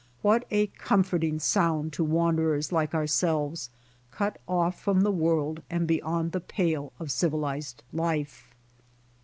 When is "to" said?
1.93-2.03